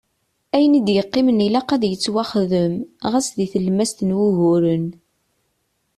[0.55, 2.73] Ayen i d-yeqqimen ilaq ad yettwaxdem,
[3.11, 4.85] ɣas di tlemmast n wuguren.